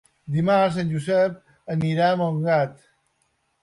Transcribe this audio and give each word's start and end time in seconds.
Dimarts 0.37 0.79
en 0.85 0.89
Josep 0.95 1.37
anirà 1.77 2.11
a 2.11 2.19
Montgat. 2.25 2.79